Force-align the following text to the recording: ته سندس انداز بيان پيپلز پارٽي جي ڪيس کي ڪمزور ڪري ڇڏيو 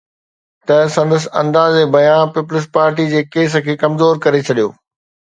ته 0.67 0.77
سندس 0.95 1.23
انداز 1.41 1.73
بيان 1.95 2.23
پيپلز 2.35 2.65
پارٽي 2.77 3.05
جي 3.11 3.21
ڪيس 3.35 3.57
کي 3.67 3.75
ڪمزور 3.83 4.19
ڪري 4.25 4.41
ڇڏيو 4.49 4.67